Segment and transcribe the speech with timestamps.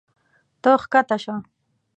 [0.61, 1.35] ته ښکته شه.